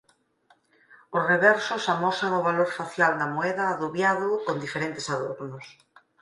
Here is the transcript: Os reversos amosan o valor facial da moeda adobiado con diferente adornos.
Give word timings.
Os 1.17 1.23
reversos 1.33 1.83
amosan 1.93 2.31
o 2.39 2.45
valor 2.49 2.69
facial 2.79 3.11
da 3.19 3.31
moeda 3.35 3.63
adobiado 3.67 4.27
con 4.45 4.55
diferente 4.65 4.99
adornos. 5.15 5.65